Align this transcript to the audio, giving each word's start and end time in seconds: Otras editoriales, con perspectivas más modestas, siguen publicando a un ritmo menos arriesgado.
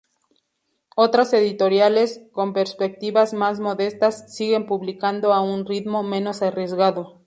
Otras 0.95 1.31
editoriales, 1.31 2.23
con 2.31 2.53
perspectivas 2.53 3.35
más 3.35 3.59
modestas, 3.59 4.35
siguen 4.35 4.65
publicando 4.65 5.31
a 5.31 5.41
un 5.43 5.63
ritmo 5.63 6.01
menos 6.01 6.41
arriesgado. 6.41 7.19